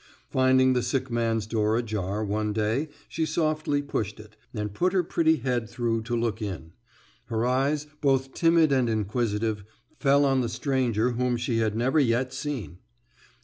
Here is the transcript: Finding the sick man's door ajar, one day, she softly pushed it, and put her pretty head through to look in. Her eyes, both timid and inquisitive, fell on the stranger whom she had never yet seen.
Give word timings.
Finding 0.31 0.73
the 0.73 0.81
sick 0.81 1.11
man's 1.11 1.45
door 1.45 1.77
ajar, 1.77 2.25
one 2.25 2.53
day, 2.53 2.89
she 3.07 3.23
softly 3.23 3.83
pushed 3.83 4.19
it, 4.19 4.35
and 4.51 4.73
put 4.73 4.93
her 4.93 5.03
pretty 5.03 5.35
head 5.35 5.69
through 5.69 6.01
to 6.01 6.15
look 6.15 6.41
in. 6.41 6.71
Her 7.25 7.45
eyes, 7.45 7.85
both 8.01 8.33
timid 8.33 8.71
and 8.71 8.89
inquisitive, 8.89 9.63
fell 9.99 10.25
on 10.25 10.41
the 10.41 10.49
stranger 10.49 11.11
whom 11.11 11.37
she 11.37 11.59
had 11.59 11.75
never 11.75 11.99
yet 11.99 12.33
seen. 12.33 12.79